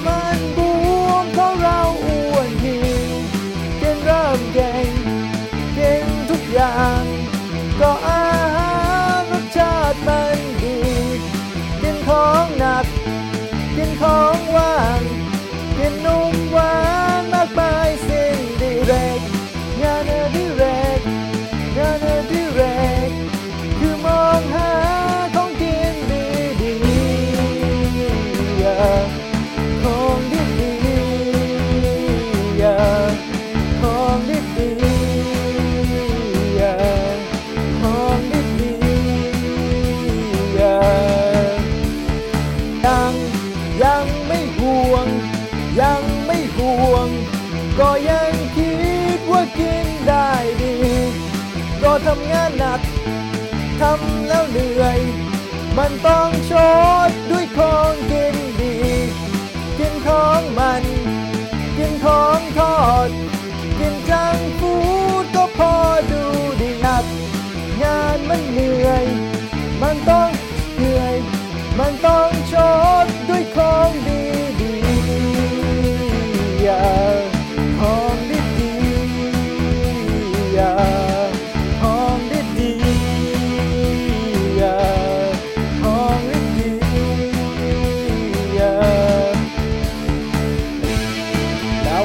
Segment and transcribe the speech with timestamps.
[0.00, 0.69] man
[45.78, 47.08] ยังไม่ห่วง
[47.78, 48.74] ก็ยังคิ
[49.16, 50.30] ดว่ากินได้
[50.62, 50.76] ดี
[51.82, 52.80] ก็ทำงานหนัก
[53.80, 54.98] ทำแล้วเหนื่อย
[55.78, 56.52] มันต้องช
[57.08, 58.76] ดด้วยของกินดี
[59.78, 60.82] กินของมัน
[61.78, 63.08] กินของทอด
[63.78, 64.72] กินจังฟู
[65.22, 65.74] ดก็พอ
[66.12, 66.24] ดู
[66.60, 67.04] ดีนัก
[67.82, 69.04] งานมันเหนื่อย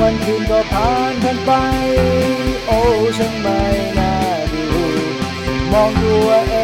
[0.00, 1.50] วันคืนก็ผ่านผ่านไป
[2.66, 2.78] โอ้
[3.18, 3.60] ช่างไม่
[3.98, 4.12] น่า
[4.52, 4.64] ดู
[5.72, 6.57] มองดูว่า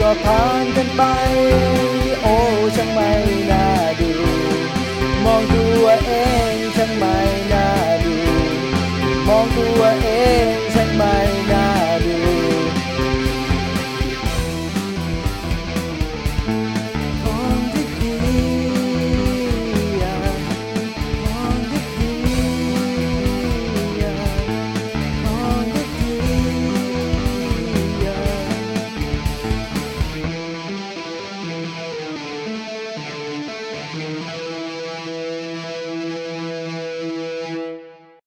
[0.00, 1.02] ก็ผ่านกันไป
[2.22, 2.34] โอ้
[2.76, 3.31] ช่างไม่